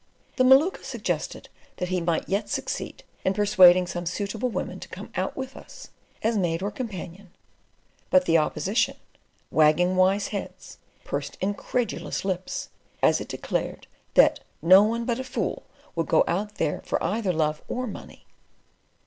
The 0.37 0.43
Maluka 0.43 0.83
suggested 0.83 1.47
that 1.77 1.89
he 1.89 2.01
might 2.01 2.27
yet 2.27 2.49
succeed 2.49 3.03
in 3.23 3.35
persuading 3.35 3.85
some 3.85 4.07
suitable 4.07 4.49
woman 4.49 4.79
to 4.79 4.89
come 4.89 5.11
out 5.15 5.37
with 5.37 5.55
us, 5.55 5.91
as 6.23 6.39
maid 6.39 6.63
or 6.63 6.71
companion; 6.71 7.29
but 8.09 8.25
the 8.25 8.35
opposition, 8.35 8.95
wagging 9.51 9.95
wise 9.95 10.29
heads, 10.29 10.79
pursed 11.03 11.37
incredulous 11.39 12.25
lips, 12.25 12.69
as 13.03 13.21
it 13.21 13.27
declared 13.27 13.85
that 14.15 14.39
"no 14.59 14.81
one 14.81 15.05
but 15.05 15.19
a 15.19 15.23
fool 15.23 15.67
would 15.95 16.07
go 16.07 16.23
out 16.27 16.55
there 16.55 16.81
for 16.83 17.03
either 17.03 17.31
love 17.31 17.61
or 17.67 17.85
money." 17.85 18.25